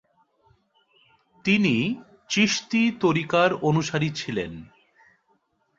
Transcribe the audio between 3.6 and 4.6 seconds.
অনুসারী ছিলেন।